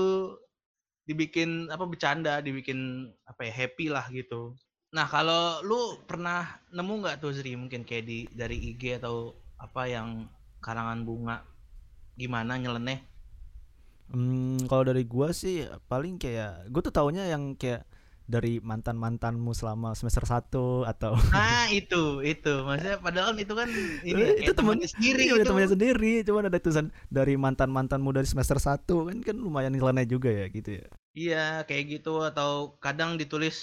Dibikin 1.08 1.66
apa 1.72 1.84
bercanda 1.90 2.38
dibikin 2.38 3.10
apa 3.26 3.48
ya 3.48 3.52
happy 3.52 3.90
lah 3.90 4.06
gitu. 4.14 4.54
Nah 4.94 5.06
kalau 5.10 5.58
lu 5.66 5.98
pernah 6.06 6.62
nemu 6.70 6.92
nggak 7.02 7.18
tuh 7.18 7.34
Zri 7.34 7.58
mungkin 7.58 7.82
kayak 7.82 8.04
di 8.06 8.18
dari 8.30 8.58
IG 8.74 9.02
atau 9.02 9.34
apa 9.58 9.90
yang 9.90 10.30
karangan 10.62 11.02
bunga? 11.02 11.42
Gimana 12.14 12.58
nyeleneh? 12.58 13.02
Hmm, 14.10 14.66
kalau 14.66 14.90
dari 14.90 15.06
gua 15.06 15.30
sih 15.30 15.66
paling 15.86 16.18
kayak 16.18 16.66
gua 16.70 16.82
tuh 16.82 16.94
taunya 16.94 17.26
yang 17.30 17.54
kayak 17.54 17.86
dari 18.34 18.52
mantan 18.70 18.96
mantanmu 19.04 19.50
selama 19.60 19.88
semester 19.98 20.24
1 20.24 20.86
atau 20.92 21.12
nah 21.32 21.64
itu 21.78 21.96
itu 22.32 22.52
maksudnya 22.66 22.96
padahal 23.06 23.32
itu 23.42 23.52
kan 23.60 23.68
ini 24.10 24.22
Eh, 24.22 24.30
itu 24.42 24.50
temennya 24.58 24.88
sendiri 24.94 25.22
Iya, 25.22 25.32
udah 25.36 25.46
gitu 25.46 25.50
temannya 25.50 25.70
sendiri, 25.74 26.12
cuman 26.26 26.44
ada 26.50 26.58
tulisan 26.64 26.86
dari 27.16 27.34
mantan 27.44 27.70
mantanmu 27.76 28.10
dari 28.16 28.26
semester 28.32 28.58
1 28.58 28.94
kan 29.08 29.18
kan 29.26 29.36
lumayan 29.44 29.72
nyeleneh 29.74 30.06
juga 30.12 30.30
ya 30.40 30.46
gitu 30.56 30.70
ya. 30.82 30.86
Iya, 31.20 31.36
kayak 31.68 31.84
gitu 31.92 32.10
atau 32.30 32.50
kadang 32.84 33.10
ditulis 33.20 33.56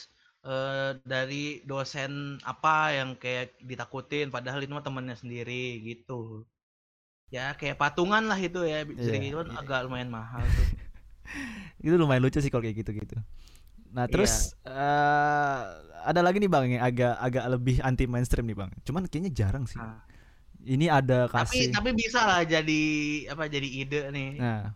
eh, 0.48 0.90
dari 1.12 1.36
dosen 1.70 2.12
apa 2.52 2.70
yang 2.98 3.10
kayak 3.24 3.46
ditakutin 3.70 4.28
padahal 4.36 4.60
itu 4.64 4.72
mah 4.76 4.86
temennya 4.88 5.16
sendiri 5.22 5.54
gitu. 5.88 6.14
Ya 7.36 7.46
kayak 7.60 7.80
patungan 7.82 8.24
lah 8.30 8.40
itu 8.48 8.60
ya, 8.72 8.78
bisa 8.92 9.12
Iya, 9.12 9.20
gitu 9.24 9.36
kan 9.42 9.50
iya. 9.52 9.60
agak 9.62 9.80
lumayan 9.86 10.12
mahal 10.18 10.46
tuh. 10.58 10.70
Itu 11.84 11.96
lumayan 11.98 12.24
lucu 12.26 12.40
sih 12.42 12.52
kalau 12.52 12.64
kayak 12.66 12.78
gitu-gitu. 12.84 13.16
Nah, 13.92 14.06
terus 14.06 14.54
eh, 14.64 15.60
ada 16.04 16.22
lagi 16.24 16.40
nih 16.40 16.52
Bang 16.52 16.68
yang 16.68 16.84
agak 16.84 17.14
agak 17.20 17.46
lebih 17.52 17.76
anti 17.84 18.08
mainstream 18.08 18.48
nih 18.48 18.58
Bang. 18.58 18.72
Cuman 18.84 19.08
kayaknya 19.08 19.32
jarang 19.34 19.68
sih. 19.68 19.80
Ah. 19.80 20.04
Ini 20.68 20.92
ada 20.92 21.32
Tapi 21.32 21.36
kasih 21.48 21.64
tapi 21.72 21.96
bisa 21.96 22.28
lah 22.28 22.44
jadi 22.44 22.84
apa 23.32 23.48
jadi 23.48 23.68
ide 23.68 24.02
nih. 24.12 24.30
Nah, 24.36 24.76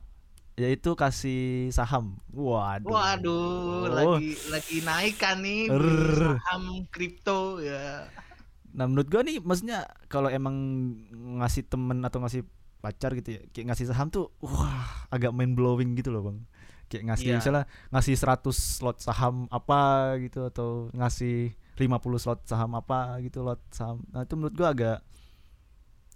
yaitu 0.56 0.96
kasih 0.96 1.68
saham. 1.72 2.16
Waduh. 2.32 2.88
Waduh, 2.88 3.92
Oh. 3.92 4.16
lagi 4.16 4.38
lagi 4.48 4.78
naik 4.84 5.16
kan 5.20 5.44
nih 5.44 5.68
saham 6.16 6.88
kripto 6.88 7.60
ya. 7.60 8.08
Nah, 8.72 8.88
menurut 8.88 9.12
gua 9.12 9.20
nih 9.20 9.44
maksudnya 9.44 9.84
kalau 10.08 10.32
emang 10.32 10.56
ngasih 11.44 11.68
temen 11.68 12.00
atau 12.08 12.24
ngasih 12.24 12.48
pacar 12.80 13.12
gitu 13.20 13.36
ya, 13.36 13.42
kayak 13.52 13.76
ngasih 13.76 13.92
saham 13.92 14.08
tuh 14.08 14.32
wah, 14.40 15.06
agak 15.12 15.36
mind 15.36 15.54
blowing 15.60 15.94
gitu 16.00 16.10
loh, 16.10 16.24
Bang. 16.32 16.48
Kayak 16.92 17.04
ngasih 17.08 17.26
Iya. 17.26 17.36
misalnya 17.40 17.64
ngasih 17.90 18.14
100 18.14 18.52
slot 18.52 18.98
saham 19.00 19.48
apa 19.48 19.82
gitu 20.20 20.44
atau 20.44 20.92
ngasih 20.92 21.56
50 21.74 21.88
slot 22.18 22.44
saham 22.44 22.76
apa 22.76 23.00
gitu 23.20 23.42
lot 23.42 23.64
saham. 23.70 24.04
Nah, 24.10 24.22
itu 24.22 24.36
menurut 24.36 24.54
gua 24.54 24.70
agak 24.70 25.00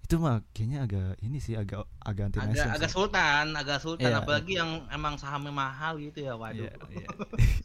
itu 0.02 0.16
mah 0.16 0.38
kayaknya 0.52 0.80
agak 0.84 1.18
ini 1.20 1.40
sih 1.40 1.56
agak 1.56 1.82
agak 1.98 2.30
anti 2.30 2.38
Agak 2.38 2.78
agak 2.78 2.90
sih. 2.90 2.94
sultan, 2.94 3.46
agak 3.56 3.80
sultan 3.80 4.06
Iya. 4.08 4.22
apalagi 4.22 4.54
yang 4.54 4.86
emang 4.88 5.16
sahamnya 5.16 5.50
mahal 5.50 5.98
gitu 5.98 6.22
ya, 6.22 6.36
waduh. 6.36 6.62
Iya, 6.62 6.78
iya. 6.94 7.08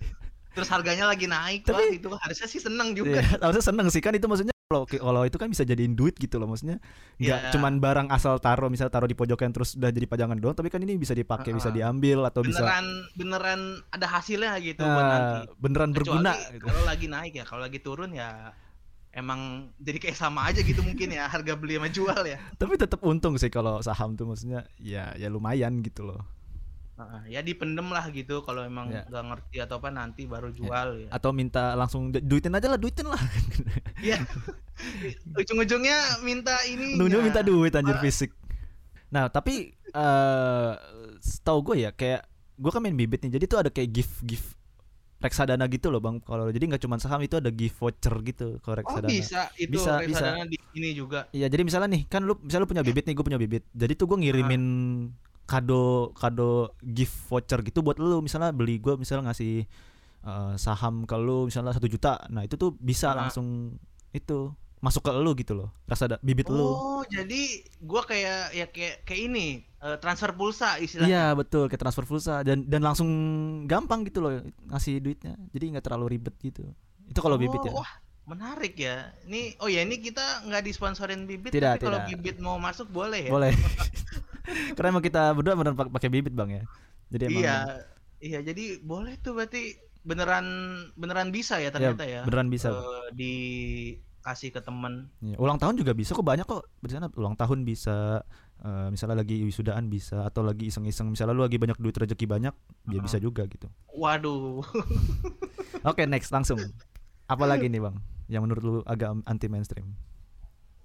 Terus 0.51 0.67
harganya 0.67 1.05
lagi 1.07 1.27
naik 1.27 1.63
Tapi- 1.63 1.77
wah 1.77 1.91
itu 1.93 2.09
harusnya 2.17 2.47
sih 2.47 2.59
seneng 2.59 2.95
juga. 2.95 3.19
Iya, 3.19 3.39
harusnya 3.39 3.65
seneng 3.67 3.87
sih 3.87 4.01
kan 4.01 4.11
itu 4.13 4.25
maksudnya 4.25 4.50
kalau 4.71 4.87
kalau 4.87 5.23
itu 5.27 5.35
kan 5.35 5.51
bisa 5.51 5.67
jadiin 5.67 5.99
duit 5.99 6.15
gitu 6.15 6.39
loh 6.39 6.47
maksudnya 6.47 6.79
nggak 7.19 7.41
Iya. 7.41 7.51
cuman 7.51 7.83
barang 7.83 8.07
asal 8.07 8.39
taruh 8.39 8.71
misalnya 8.71 8.95
taruh 8.95 9.11
di 9.11 9.19
pojokan 9.19 9.51
terus 9.51 9.75
udah 9.75 9.91
jadi 9.91 10.07
pajangan 10.07 10.39
doang 10.39 10.55
tapi 10.55 10.71
kan 10.71 10.79
ini 10.79 10.95
bisa 10.95 11.11
dipakai 11.11 11.51
bisa 11.51 11.75
Heeh. 11.75 11.83
diambil 11.83 12.23
atau 12.23 12.47
bisa 12.47 12.63
beneran 12.63 12.87
beneran 13.13 13.61
ada 13.91 14.07
hasilnya 14.09 14.55
gitu 14.61 14.79
buat 14.81 14.95
Nah, 14.95 15.11
nanti. 15.11 15.39
beneran 15.59 15.91
Kecuali 15.91 16.23
berguna 16.23 16.33
gitu. 16.55 16.65
kalau 16.65 16.83
lagi 16.87 17.07
naik 17.09 17.33
ya, 17.35 17.45
kalau 17.45 17.61
lagi 17.61 17.79
turun 17.81 18.11
ya 18.13 18.55
emang 19.11 19.41
jadi 19.75 19.99
kayak 20.01 20.15
sama 20.15 20.47
aja 20.47 20.63
gitu 20.63 20.79
mungkin 20.81 21.11
ya 21.11 21.27
harga 21.27 21.59
beli 21.59 21.75
sama 21.75 21.91
jual 21.91 22.23
ya. 22.25 22.39
tapi 22.63 22.79
tetap 22.79 23.03
untung 23.03 23.35
sih 23.35 23.51
kalau 23.51 23.83
saham 23.83 24.15
tuh 24.15 24.23
maksudnya 24.25 24.71
ya 24.79 25.11
ya 25.15 25.27
lumayan 25.27 25.83
gitu 25.83 26.07
loh 26.07 26.23
Ya 27.27 27.41
dipendem 27.41 27.87
lah 27.87 28.09
gitu 28.09 28.41
kalau 28.41 28.63
emang 28.63 28.89
Ya. 28.89 29.05
nggak 29.05 29.25
ngerti 29.25 29.57
atau 29.59 29.77
apa 29.77 29.89
nanti 29.89 30.25
baru 30.25 30.51
jual 30.51 30.89
ya. 30.99 31.09
atau 31.11 31.31
minta 31.31 31.73
langsung 31.73 32.09
"Du- 32.09 32.21
duitin 32.21 32.51
aja 32.51 32.67
lah 32.67 32.77
duitin 32.77 33.07
lah 33.07 33.21
Iya. 34.03 34.19
Ujung-ujungnya 35.39 35.97
minta 36.21 36.57
ini. 36.65 36.95
nunggu 36.95 37.21
minta 37.23 37.41
duit 37.41 37.71
anjir 37.71 37.95
Apa? 37.95 38.03
fisik 38.03 38.31
nah 39.09 39.27
tapi 39.27 39.75
eh 39.75 40.73
setahu 41.19 41.59
gue 41.65 41.77
ya 41.81 41.91
kayak 41.91 42.23
gue 42.55 42.71
kan 42.71 42.79
main 42.79 42.95
bibit 42.95 43.21
nih 43.21 43.33
jadi 43.33 43.45
tuh 43.45 43.59
ada 43.59 43.69
kayak 43.69 43.91
gift 43.93 44.23
gift 44.23 44.49
reksadana 45.19 45.67
gitu 45.67 45.91
loh 45.91 45.99
bang 45.99 46.17
kalau 46.19 46.49
jadi 46.49 46.65
nggak 46.65 46.81
cuma 46.81 46.97
saham 46.97 47.21
itu 47.21 47.35
ada 47.35 47.51
gift 47.51 47.77
voucher 47.77 48.15
gitu 48.23 48.57
kalau 48.59 48.73
Oh 48.73 48.79
reksadana 48.79 49.11
bisa 49.11 49.51
itu 49.55 49.77
Bisa, 49.77 49.99
reksadana 49.99 50.47
di 50.47 50.57
ini 50.73 50.95
juga. 50.95 51.27
Iya 51.31 51.47
jadi 51.47 51.61
misalnya 51.61 51.91
nih 51.91 52.03
kan 52.07 52.23
lu 52.23 52.39
misalnya 52.39 52.65
lu 52.65 52.71
punya 52.71 52.81
bibit 52.83 53.05
nih 53.05 53.13
gue 53.13 53.25
punya 53.25 53.37
bibit 53.37 53.67
jadi 53.71 53.93
tuh 53.93 54.07
gue 54.07 54.19
ngirimin 54.19 54.63
kado 55.51 55.83
kado 56.15 56.51
gift 56.81 57.27
voucher 57.27 57.59
gitu 57.61 57.81
buat 57.81 57.99
lu 57.99 58.21
misalnya 58.21 58.51
beli 58.51 58.79
gue 58.79 58.95
misalnya 58.95 59.29
ngasih 59.29 59.67
eh, 60.23 60.53
saham 60.57 61.03
ke 61.03 61.17
lu 61.17 61.45
misalnya 61.45 61.73
satu 61.73 61.87
juta 61.87 62.23
nah 62.29 62.41
itu 62.41 62.55
tuh 62.55 62.71
bisa 62.73 63.11
Ah. 63.11 63.17
langsung 63.21 63.75
itu 64.11 64.55
masuk 64.79 65.03
ke 65.03 65.13
lu 65.13 65.35
gitu 65.35 65.53
loh 65.53 65.69
rasa 65.85 66.07
ada 66.07 66.17
bibit 66.19 66.47
lu 66.47 66.63
Oh, 66.63 67.03
jadi 67.05 67.41
gua 67.79 68.01
kayak 68.03 68.41
ya 68.51 68.67
kayak 68.67 69.03
kayak 69.03 69.21
ini 69.23 69.47
eh, 69.77 69.97
transfer 69.97 70.33
pulsa 70.33 70.79
istilahnya. 70.79 71.11
iya 71.11 71.25
betul 71.33 71.67
kayak 71.67 71.81
transfer 71.81 72.05
pulsa 72.05 72.41
dan 72.41 72.65
dan 72.65 72.81
langsung 72.81 73.09
gampang 73.67 74.03
gitu 74.03 74.19
loh 74.19 74.41
ngasih 74.67 74.99
duitnya 74.99 75.35
jadi 75.49 75.65
nggak 75.71 75.85
terlalu 75.85 76.17
ribet 76.17 76.33
gitu 76.39 76.65
itu 77.05 77.19
kalau 77.19 77.37
bibit 77.37 77.61
ya 77.61 77.73
Oh, 77.73 77.81
Wah, 77.81 77.93
menarik 78.27 78.73
ya. 78.75 79.11
Ini 79.23 79.59
oh 79.59 79.67
ya 79.67 79.83
ini 79.83 79.99
kita 79.99 80.23
nggak 80.45 80.63
disponsorin 80.63 81.25
bibit 81.25 81.51
Tidak, 81.51 81.77
tapi 81.77 81.83
kalau 81.83 82.01
tidak. 82.01 82.09
bibit 82.15 82.37
mau 82.39 82.57
masuk 82.57 82.87
boleh 82.89 83.27
ya. 83.27 83.31
boleh 83.31 83.51
karena 84.73 84.89
emang 84.89 85.03
kita 85.03 85.23
berdua 85.33 85.55
beneran 85.55 85.75
pak- 85.75 85.93
pakai 85.93 86.09
bibit 86.09 86.33
bang 86.33 86.51
ya 86.51 86.63
jadi 87.09 87.23
emang 87.27 87.43
Iya. 87.43 87.57
Iya, 88.21 88.39
jadi 88.45 88.65
boleh 88.79 89.17
tuh 89.17 89.33
berarti 89.33 89.75
beneran 90.01 90.45
beneran 90.93 91.29
bisa 91.29 91.57
ya 91.57 91.69
ternyata 91.69 92.05
ya. 92.05 92.21
beneran 92.23 92.49
bisa 92.49 92.69
Eh, 92.69 93.09
dikasih 93.17 94.51
ke 94.51 94.61
temen. 94.61 95.09
Iya, 95.19 95.37
ulang 95.37 95.57
tahun 95.57 95.75
juga 95.75 95.93
bisa 95.93 96.13
kok 96.13 96.21
banyak 96.23 96.45
kok 96.45 96.69
di 96.79 96.93
sana 96.93 97.09
ulang 97.15 97.33
tahun 97.33 97.65
bisa 97.65 98.21
eh, 98.59 98.89
misalnya 98.89 99.17
lagi 99.19 99.41
wisudaan 99.41 99.89
bisa 99.89 100.21
atau 100.23 100.41
lagi 100.43 100.69
iseng-iseng 100.69 101.09
misalnya 101.09 101.33
lu 101.33 101.41
lagi 101.41 101.57
banyak 101.57 101.77
duit 101.77 101.97
rezeki 101.97 102.29
banyak 102.29 102.53
dia 102.85 102.93
Heeh. 102.93 103.01
bisa 103.01 103.17
juga 103.17 103.45
gitu 103.45 103.73
Waduh. 103.91 104.61
oke 105.89 106.03
next 106.05 106.29
langsung 106.29 106.61
apa 107.25 107.45
lagi 107.47 107.67
nih 107.67 107.81
bang 107.81 107.97
yang 108.27 108.45
menurut 108.45 108.61
lu 108.61 108.75
agak 108.85 109.17
anti 109.25 109.49
mainstream 109.49 109.97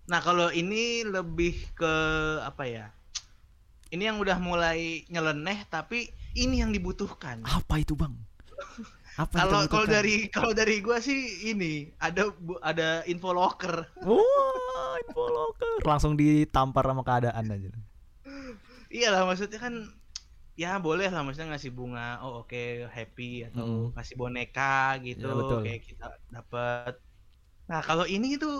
Nah, 0.06 0.22
kalau 0.22 0.48
ini 0.48 1.02
lebih 1.02 1.74
ke 1.74 1.94
apa 2.40 2.64
ya? 2.64 2.94
Ini 3.96 4.04
yang 4.06 4.20
udah 4.20 4.36
mulai 4.38 4.80
nyeleneh 5.08 5.64
tapi 5.66 6.08
ini 6.34 6.60
yang 6.60 6.70
dibutuhkan. 6.70 7.40
apa 7.42 7.80
itu 7.80 7.96
bang 7.96 8.12
apa 9.16 9.32
Kalau 9.38 9.64
kalau 9.66 9.88
dari 9.88 10.28
kalau 10.28 10.52
dari 10.52 10.84
gua 10.84 11.00
sih 11.00 11.16
ini 11.48 11.88
ada 11.98 12.36
ada 12.60 13.00
info 13.06 13.32
locker. 13.32 13.88
Wah, 14.04 14.20
info 15.00 15.24
locker. 15.26 15.80
langsung 15.82 16.14
ditampar 16.14 16.84
sama 16.84 17.00
keadaan 17.02 17.48
aja 17.48 17.72
Iyalah 18.88 19.24
maksudnya 19.24 19.56
kan 19.58 19.74
ya 20.56 20.76
boleh 20.78 21.08
lah 21.08 21.24
maksudnya 21.24 21.56
ngasih 21.56 21.72
bunga. 21.72 22.20
Oh 22.20 22.44
oke 22.44 22.60
happy 22.90 23.48
atau 23.48 23.64
Mm. 23.64 23.86
ngasih 23.96 24.16
boneka 24.16 24.76
gitu 25.00 25.26
Ya, 25.26 25.36
betul. 25.36 25.60
kayak 25.64 25.82
kita 25.84 26.08
dapat. 26.30 26.94
Nah, 27.66 27.80
kalau 27.82 28.04
ini 28.06 28.36
itu 28.36 28.52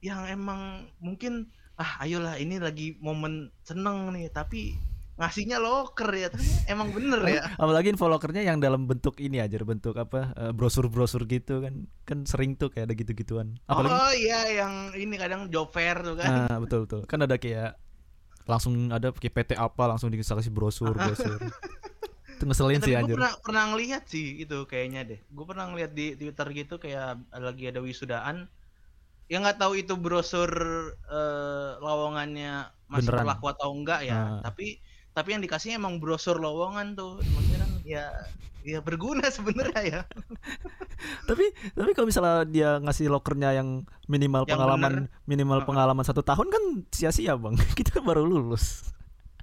yang 0.00 0.24
emang 0.24 0.60
mungkin 0.98 1.48
ah 1.74 2.00
ayolah 2.00 2.36
ini 2.36 2.58
lagi 2.58 2.98
momen 2.98 3.50
seneng 3.60 4.10
nih 4.10 4.28
tapi 4.28 4.74
ngasihnya 5.14 5.58
locker 5.58 6.06
ya 6.10 6.30
emang 6.64 6.90
bener 6.90 7.18
ya 7.24 7.42
apalagi 7.62 7.90
info 7.90 8.06
lockernya 8.06 8.42
yang 8.44 8.58
dalam 8.58 8.86
bentuk 8.86 9.18
ini 9.18 9.38
aja 9.38 9.58
bentuk 9.60 9.94
apa 9.94 10.30
eh, 10.32 10.52
brosur-brosur 10.52 11.26
gitu 11.26 11.58
kan 11.58 11.74
kan 12.04 12.22
sering 12.22 12.54
tuh 12.54 12.70
kayak 12.70 12.86
ada 12.86 12.94
gitu-gituan 12.94 13.58
apalagi 13.64 13.90
oh 13.90 14.12
iya 14.14 14.40
yang 14.56 14.74
ini 14.94 15.14
kadang 15.14 15.46
job 15.48 15.70
fair 15.70 15.98
tuh 15.98 16.14
kan 16.14 16.46
Nah, 16.46 16.58
betul 16.58 16.86
betul. 16.86 17.00
Kan 17.04 17.18
ada 17.20 17.34
kayak 17.34 17.74
langsung 18.46 18.88
ada 18.88 19.10
pakai 19.10 19.28
PT 19.28 19.50
apa 19.54 19.84
langsung 19.84 20.08
dikasih 20.08 20.48
brosur 20.48 20.94
brosur. 20.98 21.34
itu 22.30 22.46
ngeselin 22.46 22.78
Ya, 22.78 22.86
sih 22.86 22.94
anjir. 22.94 23.16
pernah 23.18 23.34
pernah 23.42 23.64
ngeliat 23.68 24.02
sih 24.06 24.38
itu 24.38 24.56
kayaknya 24.64 25.02
deh. 25.04 25.20
Gue 25.28 25.44
pernah 25.44 25.66
ngeliat 25.66 25.90
di 25.90 26.14
Twitter 26.14 26.46
gitu 26.54 26.78
kayak 26.78 27.18
lagi 27.34 27.66
ada 27.66 27.82
wisudaan. 27.82 28.46
Ya 29.28 29.36
nggak 29.38 29.60
tahu 29.60 29.76
itu 29.76 29.92
brosur 29.94 30.48
eh, 31.04 31.70
lowongannya 31.78 32.72
masih 32.88 33.12
Beneran. 33.12 33.20
berlaku 33.28 33.46
atau 33.52 33.68
enggak 33.76 34.00
ya. 34.04 34.16
Ah. 34.16 34.40
Tapi 34.40 34.80
tapi 35.12 35.28
yang 35.36 35.42
dikasih 35.42 35.76
emang 35.76 36.00
brosur 36.00 36.40
lowongan 36.40 36.96
tuh. 36.96 37.20
Maksudnya 37.20 37.58
kan 37.60 37.70
ya 37.84 38.04
ya 38.64 38.80
berguna 38.80 39.28
sebenarnya 39.36 39.82
ya. 39.84 40.00
Tapi 41.30 41.44
tapi 41.78 41.90
kalau 41.94 42.10
misalnya 42.10 42.42
dia 42.42 42.70
ngasih 42.82 43.06
lokernya 43.06 43.54
yang 43.54 43.86
minimal 44.10 44.42
Yang 44.42 44.50
pengalaman 44.56 44.92
minimal 45.24 45.62
Heeh. 45.62 45.68
pengalaman 45.70 46.04
satu 46.04 46.26
tahun 46.26 46.48
kan 46.50 46.62
sia-sia 46.90 47.36
bang. 47.38 47.54
Kita 47.78 48.00
baru 48.02 48.24
lulus. 48.24 48.90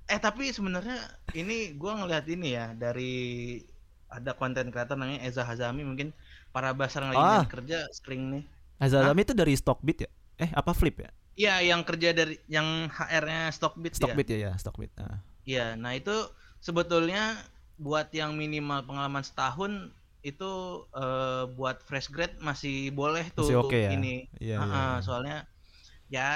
Eh 0.06 0.20
tapi 0.20 0.52
sebenarnya 0.52 0.98
ini 1.32 1.74
gua 1.74 1.96
ngeliat 1.96 2.26
ini 2.28 2.54
ya 2.54 2.74
dari 2.74 3.58
ada 4.06 4.34
konten 4.34 4.70
kreator 4.70 4.96
namanya 4.96 5.24
Eza 5.24 5.42
Hazami 5.42 5.82
mungkin 5.82 6.12
para 6.52 6.74
basar 6.74 7.08
yang 7.08 7.16
lagi 7.16 7.38
Ah. 7.42 7.46
kerja 7.48 7.86
sering 7.92 8.30
nih 8.32 8.44
Azalami 8.80 9.24
itu 9.24 9.34
dari 9.34 9.54
Stockbit 9.56 10.08
ya? 10.08 10.10
Eh 10.40 10.50
apa 10.52 10.76
Flip 10.76 10.96
ya? 11.00 11.10
Iya, 11.36 11.76
yang 11.76 11.84
kerja 11.84 12.16
dari 12.16 12.40
yang 12.48 12.88
HR-nya 12.88 13.52
Stockbit 13.52 13.96
ya. 13.96 14.00
Stockbit 14.00 14.28
ya 14.32 14.38
ya 14.48 14.52
Stockbit. 14.56 14.92
Nah. 14.96 15.20
Iya, 15.44 15.76
nah 15.76 15.92
itu 15.96 16.16
sebetulnya 16.64 17.38
buat 17.76 18.08
yang 18.16 18.40
minimal 18.40 18.88
pengalaman 18.88 19.24
setahun 19.24 19.92
itu 20.26 20.52
eh, 20.96 21.44
buat 21.54 21.84
fresh 21.86 22.10
grade 22.10 22.40
masih 22.42 22.90
boleh 22.96 23.30
tuh 23.36 23.46
Masih 23.46 23.60
oke 23.62 23.78
ya? 23.78 23.92
ini. 23.94 24.26
Iya, 24.42 24.58
iya, 24.58 24.64
ah, 24.64 24.66
iya. 24.66 25.04
soalnya 25.04 25.38
ya 26.10 26.30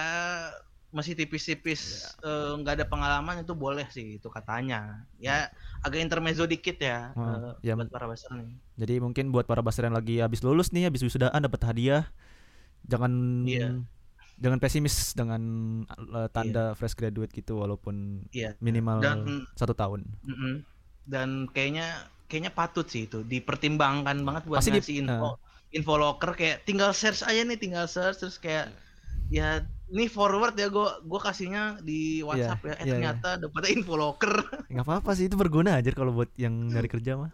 masih 0.89 1.13
tipis-tipis 1.13 2.11
eh, 2.25 2.51
nggak 2.59 2.81
ada 2.81 2.85
pengalaman 2.85 3.41
itu 3.45 3.53
boleh 3.57 3.87
sih 3.89 4.21
itu 4.21 4.27
katanya. 4.29 5.05
Ya 5.17 5.49
agak 5.81 6.01
intermezzo 6.05 6.43
dikit 6.45 6.77
ya 6.77 7.15
Hmm, 7.15 7.55
eh, 7.63 7.71
ya, 7.71 7.73
buat 7.79 7.89
para 7.89 8.05
basar 8.09 8.35
nih. 8.35 8.51
Jadi 8.77 8.93
mungkin 9.01 9.31
buat 9.33 9.47
para 9.47 9.63
basar 9.65 9.89
yang 9.89 9.97
lagi 9.97 10.21
habis 10.21 10.43
lulus 10.45 10.69
nih, 10.69 10.91
habis 10.91 11.01
wisudaan 11.01 11.39
dapat 11.41 11.61
hadiah, 11.65 12.09
jangan 12.85 13.43
Iya. 13.43 13.81
jangan 14.37 14.57
pesimis 14.57 15.11
dengan 15.11 15.41
uh, 15.89 16.29
tanda 16.29 16.71
fresh 16.73 16.93
graduate 16.93 17.31
gitu 17.31 17.59
walaupun 17.59 18.23
Iya. 18.31 18.55
minimal 18.59 18.99
Dan 18.99 19.19
satu 19.53 19.73
tahun. 19.73 20.07
Mm-mm. 20.23 20.63
Dan 21.03 21.49
kayaknya 21.49 21.91
kayaknya 22.29 22.53
patut 22.53 22.85
sih 22.85 23.03
itu 23.03 23.25
dipertimbangkan 23.25 24.21
banget 24.21 24.43
buat 24.45 24.61
Pasti 24.61 24.69
di- 24.69 24.77
ngasih 24.77 24.95
info 25.01 25.29
info 25.69 25.93
locker 25.95 26.31
kayak 26.33 26.63
tinggal 26.63 26.93
search 26.93 27.21
aja 27.21 27.41
nih 27.41 27.57
tinggal 27.57 27.85
search 27.85 28.21
terus 28.21 28.37
kayak 28.37 28.69
ya 29.27 29.61
ini 29.89 30.05
forward 30.05 30.53
ya 30.53 30.69
gua 30.69 31.01
gua 31.01 31.17
kasihnya 31.19 31.81
di 31.81 32.21
WhatsApp 32.21 32.61
ya 32.61 32.69
eh 32.69 32.73
iya, 32.73 32.77
iya. 32.77 32.91
ternyata 32.93 33.29
dapetnya 33.37 33.69
info 33.73 33.93
locker. 33.93 34.33
Nggak 34.69 34.85
apa-apa 34.85 35.11
sih 35.13 35.25
itu 35.25 35.33
berguna 35.33 35.81
aja 35.81 35.89
kalau 35.91 36.13
buat 36.13 36.29
yang 36.37 36.69
nyari 36.69 36.85
kerja 36.87 37.17
mah. 37.17 37.33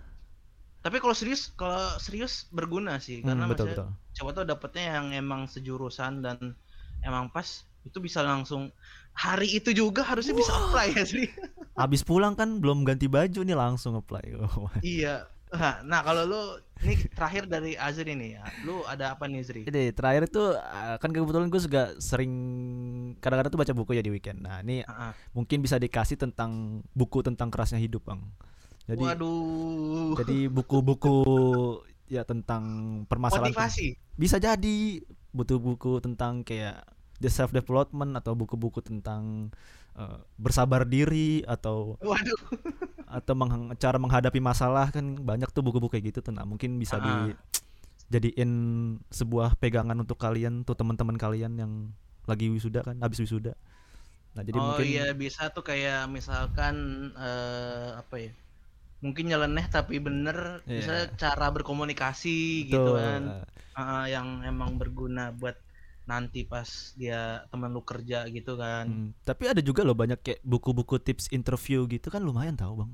Tapi 0.85 1.01
kalau 1.01 1.17
serius 1.17 1.49
kalau 1.57 1.97
serius 1.97 2.45
berguna 2.53 3.01
sih 3.01 3.25
Hmm, 3.25 3.33
karena 3.33 3.49
betul 3.49 3.73
maksudnya 3.73 3.89
betul. 3.89 3.89
coba 4.13 4.29
tuh 4.31 4.45
dapetnya 4.45 4.83
yang 5.01 5.05
emang 5.17 5.41
sejurusan 5.49 6.21
dan 6.21 6.53
emang 7.01 7.33
pas 7.33 7.65
itu 7.81 7.97
bisa 7.97 8.21
langsung 8.21 8.69
hari 9.17 9.57
itu 9.57 9.73
juga 9.73 10.05
harusnya 10.05 10.37
bisa 10.37 10.53
apply 10.53 10.93
ya 10.93 11.05
sih. 11.05 11.25
Habis 11.81 12.05
pulang 12.05 12.37
kan 12.37 12.61
belum 12.61 12.85
ganti 12.85 13.09
baju 13.09 13.41
nih 13.41 13.57
langsung 13.57 13.97
apply. 13.97 14.25
Oh, 14.37 14.69
iya. 14.81 15.25
Nah, 15.55 15.79
nah 15.85 16.01
kalau 16.03 16.25
lu 16.27 16.41
ini 16.83 16.99
terakhir 17.13 17.47
dari 17.47 17.77
Azri 17.77 18.11
nih 18.11 18.41
ya. 18.41 18.43
Lu 18.61 18.83
ada 18.83 19.13
apa 19.13 19.23
nih 19.29 19.41
Zri? 19.41 19.61
Ini 19.63 19.93
terakhir 19.95 20.27
itu 20.27 20.41
uh, 20.51 20.97
kan 20.99 21.09
kebetulan 21.13 21.47
gue 21.47 21.61
juga 21.61 21.93
sering 21.97 22.33
kadang-kadang 23.21 23.51
tuh 23.53 23.61
baca 23.61 23.73
buku 23.73 23.91
ya 23.95 24.03
di 24.03 24.11
weekend. 24.11 24.43
Nah 24.43 24.59
ini 24.61 24.83
Ah, 24.83 25.09
ah. 25.09 25.11
mungkin 25.31 25.61
bisa 25.61 25.79
dikasih 25.79 26.19
tentang 26.19 26.81
buku 26.91 27.23
tentang 27.23 27.47
kerasnya 27.53 27.79
hidup 27.79 28.03
bang. 28.03 28.19
Jadi 28.85 29.01
Waduh. 29.01 30.13
jadi 30.15 30.37
buku-buku 30.45 31.17
ya 32.05 32.21
tentang 32.21 32.63
permasalahan 33.05 33.49
Motivasi. 33.49 33.97
bisa 34.13 34.37
jadi 34.37 35.01
butuh 35.31 35.57
buku 35.57 35.97
tentang 35.99 36.45
kayak 36.45 36.85
the 37.17 37.25
self 37.25 37.49
development 37.49 38.13
atau 38.13 38.31
buku-buku 38.31 38.77
tentang 38.79 39.49
uh, 39.93 40.21
bersabar 40.35 40.85
diri 40.85 41.41
atau 41.43 41.97
Waduh. 41.97 42.37
atau 43.09 43.33
meng- 43.33 43.73
cara 43.75 43.97
menghadapi 43.97 44.37
masalah 44.37 44.93
kan 44.93 45.17
banyak 45.17 45.49
tuh 45.49 45.65
buku-buku 45.65 45.89
kayak 45.91 46.13
gitu 46.13 46.19
tuh 46.21 46.31
nah 46.31 46.45
mungkin 46.45 46.77
bisa 46.77 47.01
di 47.01 47.09
Ah. 47.09 47.33
jadiin 48.05 48.51
sebuah 49.09 49.57
pegangan 49.57 49.97
untuk 49.97 50.21
kalian 50.21 50.61
tuh 50.61 50.77
teman-teman 50.77 51.17
kalian 51.17 51.57
yang 51.57 51.73
lagi 52.25 52.49
wisuda 52.49 52.81
kan 52.81 53.01
habis 53.01 53.17
wisuda 53.17 53.57
nah 54.35 54.43
jadi 54.43 54.57
oh 54.57 54.63
mungkin 54.67 54.85
iya 54.85 55.07
bisa 55.11 55.49
tuh 55.49 55.63
kayak 55.63 56.05
misalkan 56.05 56.75
eh, 57.15 57.89
apa 57.95 58.15
ya? 58.19 58.31
Mungkin 59.03 59.25
nyeleneh 59.29 59.65
tapi 59.67 59.99
bener 59.99 60.63
Iya. 60.65 60.75
bisa 60.79 60.93
cara 61.21 61.47
berkomunikasi 61.51 62.37
tuh, 62.69 62.69
gitu 62.71 62.91
kan. 62.95 63.21
uh, 63.75 64.05
yang 64.07 64.27
emang 64.43 64.79
berguna 64.79 65.35
buat 65.35 65.55
nanti 66.05 66.45
pas 66.45 66.69
dia 66.95 67.43
temen 67.49 67.73
lu 67.73 67.81
kerja 67.81 68.29
gitu 68.29 68.55
kan. 68.61 68.85
mm, 68.85 69.25
tapi 69.25 69.43
ada 69.49 69.61
juga 69.61 69.81
loh 69.81 69.97
banyak 69.97 70.19
kayak 70.21 70.39
buku-buku 70.45 71.01
tips 71.01 71.33
interview 71.33 71.89
gitu 71.89 72.07
kan 72.13 72.21
lumayan 72.21 72.53
tahu 72.53 72.85
bang 72.85 72.91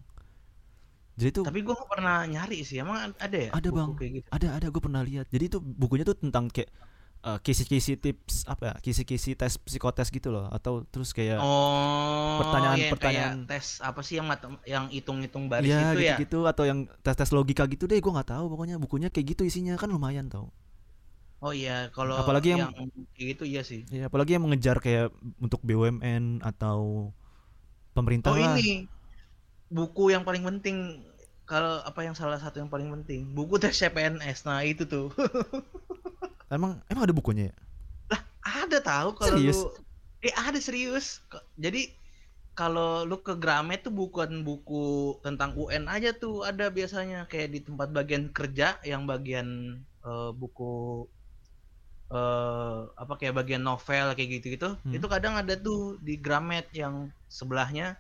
jadi 1.19 1.29
tuh 1.35 1.43
Tapi 1.43 1.59
gua 1.61 1.75
nggak 1.77 1.91
pernah 1.91 2.17
nyari 2.25 2.63
sih. 2.63 2.79
Emang 2.81 2.97
ada 3.19 3.37
ya? 3.37 3.49
Ada, 3.51 3.67
buku 3.69 3.77
Bang. 3.77 3.89
Kayak 3.99 4.11
gitu? 4.23 4.27
ada 4.31 4.47
ada 4.57 4.67
gue 4.71 4.81
pernah 4.81 5.01
lihat 5.03 5.25
jadi 5.29 5.43
itu 5.51 5.57
bukunya 5.61 6.03
tuh 6.07 6.17
tentang 6.17 6.47
kayak 6.49 6.71
uh, 7.21 7.37
kisi-kisi 7.37 7.95
tips 7.95 8.43
apa 8.45 8.63
ya 8.63 8.75
kisi-kisi 8.79 9.33
tes 9.33 9.55
psikotes 9.55 10.09
gitu 10.09 10.29
loh. 10.29 10.49
Atau 10.49 10.83
terus 10.87 11.11
kayak 11.11 11.37
Oh, 11.37 12.39
Pertanyaan- 12.41 12.77
iya, 12.77 12.83
kayak 12.83 12.93
pertanyaan- 12.93 13.41
tes 13.45 13.65
apa 13.79 14.01
sih 14.01 14.17
yang 14.17 14.27
yang 14.63 14.85
hitung-hitung 14.87 15.45
baris 15.45 15.67
ya 15.67 15.91
itu 15.91 16.01
ya? 16.01 16.15
gitu-gitu. 16.17 16.45
Atau 16.45 16.63
yang 16.65 16.85
tes-tes 17.01 17.29
logika 17.29 17.65
gitu 17.65 17.85
deh 17.85 17.97
gue 17.97 18.11
nggak 18.11 18.29
tahu 18.29 18.45
pokoknya. 18.47 18.75
Bukunya 18.75 19.07
kayak 19.07 19.33
gitu 19.33 19.43
isinya 19.43 19.73
kan 19.75 19.87
lumayan 19.87 20.27
tau. 20.27 20.49
Oh 21.41 21.49
iya, 21.49 21.89
kalau 21.89 22.13
Apalagi 22.15 22.53
yang- 22.53 22.69
kayak 23.17 23.27
gitu 23.33 23.43
iya 23.45 23.65
sih. 23.65 23.81
ya 23.89 24.05
apalagi 24.05 24.37
yang 24.37 24.45
mengejar 24.45 24.77
kayak 24.77 25.09
untuk 25.37 25.57
BUMN 25.61 26.37
atau 26.39 27.09
pemerintah 27.91 28.29
Oh 28.29 28.37
lah. 28.37 28.53
ini. 28.55 28.85
Buku 29.67 30.09
yang 30.09 30.21
paling 30.21 30.43
penting. 30.43 31.01
Kalau 31.43 31.81
apa 31.81 31.99
yang 32.01 32.13
salah 32.13 32.37
satu 32.37 32.59
yang 32.59 32.69
paling 32.69 32.87
penting? 32.93 33.27
Buku 33.27 33.57
tes 33.57 33.73
CPNS 33.73 34.45
nah 34.45 34.61
itu 34.61 34.85
tuh 34.85 35.09
emang 36.51 36.83
emang 36.91 37.03
ada 37.07 37.15
bukunya 37.15 37.49
ya 37.51 37.55
Ada 38.41 38.81
tahu 38.81 39.09
kalau 39.15 39.37
Serius? 39.37 39.57
lu 39.57 39.69
eh 40.21 40.33
ada 40.37 40.59
serius. 40.61 41.21
Jadi 41.57 41.89
kalau 42.53 43.07
lu 43.09 43.17
ke 43.25 43.33
Gramet 43.33 43.81
tuh 43.81 43.93
bukan 43.93 44.45
buku 44.45 45.17
tentang 45.25 45.57
UN 45.57 45.89
aja 45.89 46.13
tuh 46.13 46.45
ada 46.45 46.69
biasanya 46.69 47.25
kayak 47.25 47.49
di 47.57 47.59
tempat 47.65 47.89
bagian 47.89 48.29
kerja 48.29 48.77
yang 48.85 49.09
bagian 49.09 49.81
eh, 50.05 50.31
buku 50.33 51.05
eh 52.11 52.79
apa 52.99 53.13
kayak 53.17 53.39
bagian 53.39 53.63
novel 53.65 54.13
kayak 54.13 54.29
gitu-gitu. 54.41 54.77
Hmm. 54.83 54.93
Itu 54.93 55.07
kadang 55.09 55.39
ada 55.39 55.57
tuh 55.57 55.97
di 56.03 56.19
Gramet 56.19 56.69
yang 56.75 57.09
sebelahnya 57.31 57.97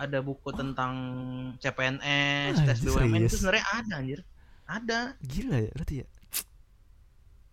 ada 0.00 0.24
buku 0.24 0.48
tentang 0.56 0.94
CPNS, 1.60 2.64
tes 2.64 2.80
Anjir, 2.80 2.88
BUMN 2.88 3.20
itu 3.28 3.36
sebenarnya 3.36 3.66
ada 3.68 3.92
anjir. 4.00 4.20
Ada. 4.64 5.00
Gila 5.20 5.56
ya 5.60 5.70
berarti 5.76 5.94
ya. 6.00 6.06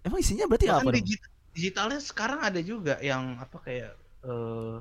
Emang 0.08 0.20
isinya 0.24 0.46
berarti 0.50 0.68
Bahkan 0.68 0.86
apa 0.86 0.90
dong? 0.96 1.06
digi- 1.06 1.24
digitalnya 1.56 2.00
sekarang 2.10 2.40
ada 2.48 2.60
juga 2.72 2.94
yang 3.10 3.24
apa 3.44 3.58
kayak 3.66 3.92
eh 4.28 4.76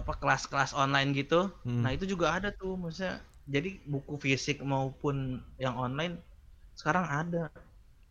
apa 0.00 0.12
kelas-kelas 0.20 0.72
online 0.82 1.10
gitu. 1.20 1.50
Hmm. 1.66 1.82
Nah, 1.82 1.90
itu 1.96 2.04
juga 2.12 2.26
ada 2.36 2.48
tuh 2.54 2.72
maksudnya. 2.78 3.18
Jadi 3.48 3.80
buku 3.88 4.14
fisik 4.20 4.60
maupun 4.60 5.40
yang 5.56 5.74
online 5.80 6.20
sekarang 6.78 7.06
ada 7.08 7.48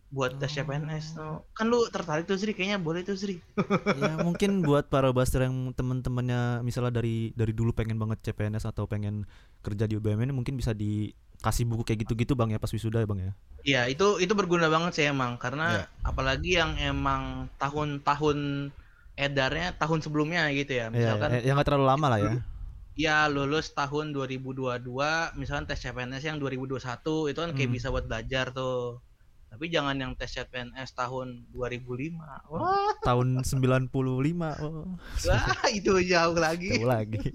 buat 0.08 0.40
tes 0.40 0.48
Oh. 0.48 0.64
CPNS 0.64 1.06
tuh. 1.14 1.44
Kan 1.52 1.68
lu 1.68 1.84
tertarik 1.88 2.24
tuh 2.24 2.36
Sri 2.36 2.52
kayaknya 2.52 2.80
boleh 2.80 3.04
tuh 3.04 3.14
Sri. 3.14 3.44
ya 4.00 4.16
mungkin 4.22 4.64
buat 4.64 4.88
para 4.88 5.12
buster 5.12 5.44
yang 5.44 5.72
temen-temennya 5.72 6.62
misalnya 6.62 6.96
dari 6.96 7.32
dari 7.32 7.52
dulu 7.52 7.72
pengen 7.72 7.98
banget 7.98 8.24
CPNS 8.24 8.66
atau 8.66 8.86
pengen 8.86 9.28
kerja 9.60 9.84
di 9.84 9.96
UBMN 9.96 10.32
mungkin 10.32 10.56
bisa 10.56 10.72
dikasih 10.72 11.68
buku 11.68 11.84
kayak 11.84 12.08
gitu-gitu 12.08 12.34
bang 12.34 12.56
ya 12.56 12.60
pas 12.60 12.72
wisuda 12.72 13.04
ya 13.04 13.08
bang 13.08 13.20
ya 13.20 13.32
Iya, 13.68 13.82
itu 13.92 14.08
itu 14.18 14.32
berguna 14.32 14.72
banget 14.72 14.96
sih 14.96 15.06
emang 15.06 15.36
karena 15.36 15.84
Iya. 15.84 16.08
apalagi 16.08 16.52
yang 16.56 16.72
emang 16.80 17.52
tahun-tahun 17.60 18.72
edarnya 19.18 19.76
tahun 19.76 20.00
sebelumnya 20.00 20.48
gitu 20.56 20.72
ya. 20.72 20.88
ya, 20.88 20.94
Misalkan 20.94 21.30
ya, 21.36 21.40
yang 21.52 21.56
nggak 21.60 21.68
terlalu 21.68 21.86
lama 21.90 22.08
lah 22.08 22.20
ya 22.22 22.34
ya 22.96 23.18
lulus 23.28 23.76
tahun 23.76 24.10
2022 24.10 24.88
misalkan 25.36 25.66
tes 25.68 25.78
CPNS 25.78 26.24
yang 26.24 26.38
2021 26.40 26.80
itu 27.30 27.38
kan 27.38 27.52
kayak 27.52 27.68
Hmm. 27.68 27.76
bisa 27.76 27.88
buat 27.92 28.08
belajar 28.08 28.50
tuh 28.50 29.04
tapi 29.48 29.72
jangan 29.72 29.96
yang 29.98 30.12
tes 30.13 30.36
CPNS 30.36 30.94
tahun 30.94 31.48
2005 31.56 32.20
wah, 32.51 32.94
tahun 33.01 33.42
95 33.42 33.89
oh. 34.62 34.86
Wah 35.25 35.46
itu 35.77 35.94
jauh 36.06 36.38
lagi. 36.38 36.77
Tahu 36.77 36.86
lagi. 36.86 37.34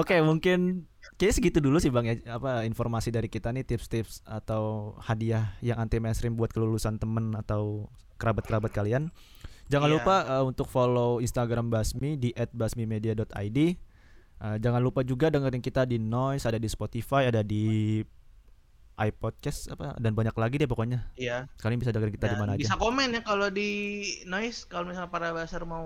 Oke 0.00 0.18
mungkin 0.24 0.88
kayak 1.20 1.34
segitu 1.38 1.58
dulu 1.62 1.78
sih 1.78 1.92
bang 1.92 2.06
ya 2.10 2.14
apa 2.40 2.66
informasi 2.66 3.14
dari 3.14 3.30
kita 3.30 3.52
nih 3.54 3.62
tips-tips 3.62 4.24
atau 4.26 4.96
hadiah 4.98 5.54
yang 5.62 5.78
anti 5.78 6.00
mainstream 6.02 6.34
buat 6.34 6.50
kelulusan 6.50 6.98
temen 6.98 7.36
atau 7.38 7.92
kerabat-kerabat 8.18 8.72
kalian. 8.72 9.12
Jangan 9.70 9.88
Iya. 9.88 9.96
lupa 10.00 10.16
uh, 10.26 10.44
untuk 10.48 10.66
follow 10.66 11.22
Instagram 11.22 11.70
Basmi 11.70 12.18
di 12.18 12.34
@basmimedia.id 12.34 13.58
Uh, 14.42 14.58
jangan 14.58 14.82
lupa 14.82 15.06
juga 15.06 15.30
dengerin 15.30 15.62
kita 15.62 15.86
di 15.86 16.02
Noise 16.02 16.50
ada 16.50 16.58
di 16.58 16.66
Spotify 16.66 17.30
ada 17.30 17.46
di 17.46 18.02
iPodcast 19.02 19.70
apa 19.70 19.98
dan 19.98 20.12
banyak 20.12 20.32
lagi 20.32 20.56
deh 20.56 20.66
pokoknya 20.66 21.10
Iya. 21.14 21.50
kalian 21.58 21.78
bisa 21.78 21.90
dengerin 21.90 22.14
kita 22.14 22.26
di 22.28 22.38
mana 22.38 22.54
bisa 22.54 22.74
aja 22.74 22.78
komen 22.78 23.08
ya 23.10 23.20
kalau 23.20 23.48
di 23.48 23.70
noise 24.24 24.64
kalau 24.64 24.86
misalnya 24.86 25.10
para 25.10 25.30
baser 25.30 25.64
mau 25.64 25.82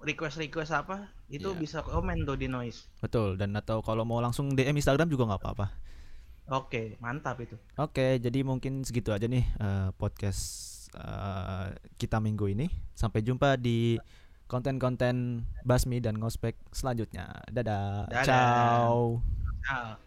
request 0.00 0.38
request 0.38 0.70
apa 0.70 1.10
itu 1.26 1.46
Iya. 1.46 1.58
bisa 1.58 1.78
komen 1.80 2.22
tuh 2.22 2.34
di 2.34 2.46
noise 2.46 2.86
betul 2.98 3.34
dan 3.34 3.50
atau 3.52 3.80
kalau 3.80 4.02
mau 4.02 4.18
langsung 4.18 4.52
DM 4.52 4.76
Instagram 4.76 5.06
juga 5.06 5.26
nggak 5.26 5.42
apa-apa 5.42 5.66
oke 6.48 6.98
mantap 6.98 7.42
itu 7.42 7.58
Oke, 7.76 8.16
jadi 8.16 8.40
mungkin 8.40 8.80
segitu 8.82 9.10
aja 9.10 9.26
nih 9.26 9.42
eh, 9.42 9.88
podcast 9.94 10.42
eh, 10.94 11.66
kita 11.96 12.22
minggu 12.22 12.46
ini. 12.48 12.70
Sampai 12.94 13.20
jumpa 13.20 13.58
di 13.58 13.98
konten-konten 14.46 15.42
Basmi 15.60 15.98
dan 15.98 16.16
Ngospek 16.16 16.54
selanjutnya. 16.70 17.42
Dadah. 17.50 18.06
Dadah. 18.06 18.24
Ciao. 18.24 19.20
Nah, 19.66 19.98